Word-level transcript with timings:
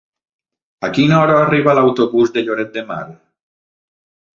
A 0.87 0.89
quina 0.95 1.21
hora 1.25 1.37
arriba 1.43 1.77
l'autobús 1.81 2.37
de 2.39 2.47
Lloret 2.49 2.77
de 2.79 2.89
Mar? 2.93 3.01